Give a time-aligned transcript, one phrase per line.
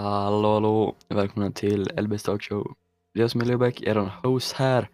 [0.00, 0.94] Hallå hallå!
[1.08, 2.74] Välkomna till LB's Talk Show.
[3.14, 4.88] Det är jag som är Löfbäck, er host här.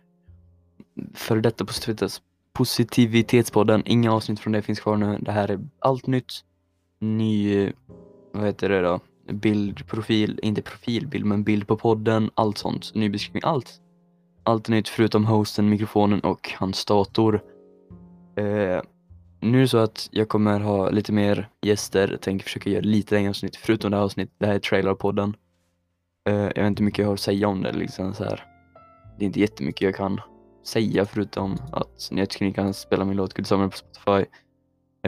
[1.14, 5.18] För detta positivitets, positivitetspodden, inga avsnitt från det finns kvar nu.
[5.20, 6.32] Det här är allt nytt.
[7.00, 7.72] Ny,
[8.32, 9.00] vad heter det då?
[9.32, 12.94] Bild, profil, inte profilbild men bild på podden, allt sånt.
[12.94, 13.80] Ny beskrivning, allt.
[14.42, 17.42] Allt är nytt förutom hosten, mikrofonen och hans dator.
[18.36, 18.82] Eh,
[19.40, 22.80] nu är det så att jag kommer ha lite mer gäster, jag tänker försöka göra
[22.80, 24.34] lite längre avsnitt förutom det här avsnittet.
[24.38, 25.36] Det här är trailerpodden.
[26.28, 28.44] Uh, jag vet inte hur mycket jag har att säga om det liksom så här.
[29.18, 30.20] Det är inte jättemycket jag kan
[30.64, 34.30] säga förutom att jag tycker ni kan spela min låt Good Summer på Spotify.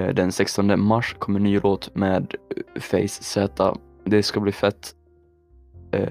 [0.01, 2.35] Uh, den 16 mars kommer en ny låt med
[2.81, 3.77] Face Z.
[4.05, 4.95] Det ska bli fett.
[5.97, 6.07] Uh,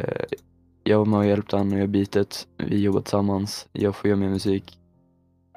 [0.83, 2.47] jag var med och hjälpte han och göra beatet.
[2.57, 3.67] Vi jobbar tillsammans.
[3.71, 4.79] Jag får göra mer musik.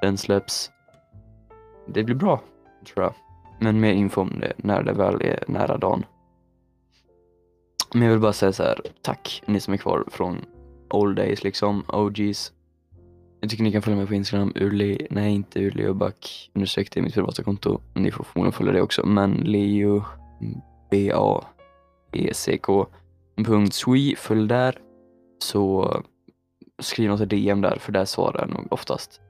[0.01, 0.71] Den släpps.
[1.87, 2.43] Det blir bra
[2.85, 3.15] tror jag.
[3.59, 6.05] Men mer info om det när det väl är nära dagen.
[7.95, 10.45] Men jag vill bara säga så här, tack ni som är kvar från
[10.91, 12.53] old days liksom, OGs.
[13.41, 15.07] Jag tycker ni kan följa mig på Instagram, uli...
[15.11, 17.81] nej inte Uli och Back, understreck det är mitt privata konto.
[17.95, 20.05] Ni får förmodligen följa det också, men Leo,
[20.91, 22.87] B-A-E-C-K,
[23.37, 23.85] punkt
[24.17, 24.79] följ där.
[25.39, 26.03] Så
[26.79, 29.21] skriv något i DM där, för där svarar jag nog oftast.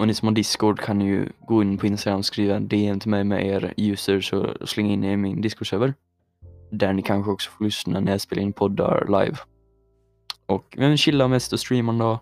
[0.00, 3.00] Och ni som har Discord kan ju gå in på Instagram och skriva en DM
[3.00, 5.94] till mig med er users och slänga in er i min Discord-server.
[6.70, 9.36] Där ni kanske också får lyssna när jag spelar in poddar live.
[10.46, 12.18] Och vem chillar mest och streamar en dag.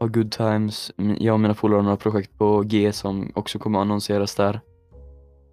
[0.00, 0.92] Ha good times.
[0.96, 4.60] Jag och mina polare har några projekt på G som också kommer att annonseras där.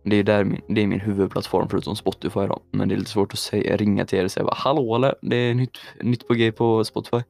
[0.06, 2.62] Det är, där min, det är min huvudplattform förutom Spotify då.
[2.72, 5.16] Men det är lite svårt att säga, ringa till er och säga bara, hallå eller?
[5.22, 7.22] Det är nytt, nytt på G på Spotify.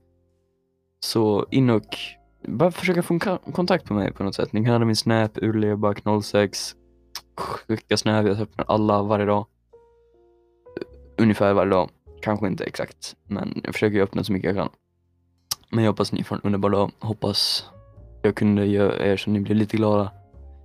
[0.99, 1.97] Så in och
[2.41, 3.19] bara försöka få
[3.53, 4.53] kontakt på mig på något sätt.
[4.53, 6.75] Ni kan ha min snap, urleback06.
[7.37, 9.45] Skicka snap, jag öppnar alla varje dag.
[11.17, 11.89] Ungefär varje dag.
[12.21, 14.69] Kanske inte exakt, men jag försöker öppna så mycket jag kan.
[15.69, 16.91] Men jag hoppas ni får en underbar dag.
[16.99, 17.65] Hoppas
[18.21, 20.11] jag kunde göra er så ni blir lite glada.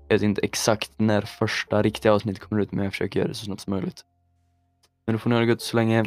[0.08, 3.34] Jag vet inte exakt när första riktiga avsnittet kommer ut, men jag försöker göra det
[3.34, 4.04] så snabbt som möjligt.
[5.06, 6.04] Men då får ni ha det gött så länge.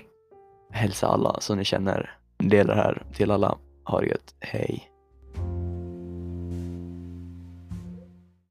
[0.72, 2.18] Hälsa alla som ni känner.
[2.38, 3.58] Dela det här till alla.
[3.86, 4.36] Ha det gött.
[4.40, 4.92] Hej.